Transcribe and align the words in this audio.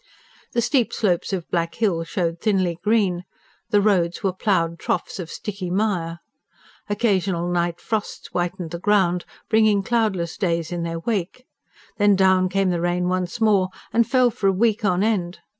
The 0.53 0.63
steep 0.63 0.91
slopes 0.93 1.31
of 1.31 1.47
Black 1.51 1.75
Hill 1.75 2.03
showed 2.05 2.39
thinly 2.39 2.79
green; 2.83 3.23
the 3.69 3.81
roads 3.83 4.23
were 4.23 4.33
ploughed 4.33 4.79
troughs 4.79 5.19
of 5.19 5.29
sticky 5.29 5.69
mire. 5.69 6.21
Occasional 6.89 7.47
night 7.51 7.79
frosts 7.79 8.27
whitened 8.29 8.71
the 8.71 8.79
ground, 8.79 9.25
bringing 9.47 9.83
cloudless 9.83 10.37
days 10.37 10.71
in 10.71 10.81
their 10.81 10.97
wake. 11.01 11.45
Then 11.99 12.15
down 12.15 12.49
came 12.49 12.71
the 12.71 12.81
rain 12.81 13.09
once 13.09 13.39
more, 13.39 13.69
and 13.93 14.09
fell 14.09 14.31
for 14.31 14.47
a 14.47 14.51
week 14.51 14.83
on 14.83 15.03
end. 15.03 15.37